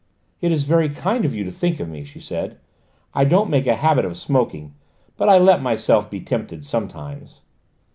"It's 0.41 0.63
very 0.63 0.89
kind 0.89 1.25
of 1.25 1.35
you 1.35 1.43
to 1.43 1.51
think 1.51 1.79
of 1.79 1.87
me," 1.87 2.03
she 2.03 2.19
said. 2.19 2.57
"I 3.13 3.23
don't 3.23 3.51
make 3.51 3.67
a 3.67 3.75
habit 3.75 4.03
of 4.03 4.17
smoking, 4.17 4.73
but 5.15 5.29
I 5.29 5.37
let 5.37 5.61
myself 5.61 6.09
be 6.09 6.19
tempted 6.21 6.65
sometimes." 6.65 7.41